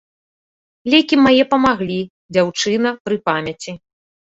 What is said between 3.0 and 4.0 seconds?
пры памяці.